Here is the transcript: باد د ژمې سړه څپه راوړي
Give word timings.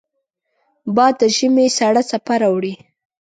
باد 0.95 1.13
د 1.21 1.23
ژمې 1.35 1.65
سړه 1.77 2.01
څپه 2.09 2.35
راوړي 2.41 2.73